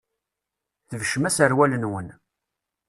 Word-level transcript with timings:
Tbeccem 0.89 1.27
aserwal-nwen. 1.27 2.07